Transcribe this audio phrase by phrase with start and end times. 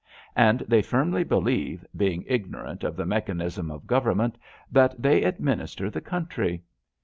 [0.35, 4.35] And they firmly believe, being ignorant of the mechanism of Government,
[4.71, 6.63] that they administer the country.